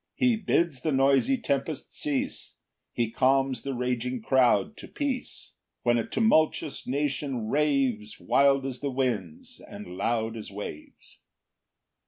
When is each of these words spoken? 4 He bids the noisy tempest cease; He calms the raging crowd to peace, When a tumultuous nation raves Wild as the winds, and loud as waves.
4 0.17 0.25
He 0.29 0.35
bids 0.35 0.81
the 0.81 0.91
noisy 0.91 1.37
tempest 1.37 1.95
cease; 1.95 2.55
He 2.91 3.11
calms 3.11 3.61
the 3.61 3.75
raging 3.75 4.19
crowd 4.19 4.75
to 4.77 4.87
peace, 4.87 5.51
When 5.83 5.99
a 5.99 6.07
tumultuous 6.07 6.87
nation 6.87 7.49
raves 7.49 8.19
Wild 8.19 8.65
as 8.65 8.79
the 8.79 8.89
winds, 8.89 9.61
and 9.67 9.85
loud 9.95 10.37
as 10.37 10.49
waves. 10.49 11.19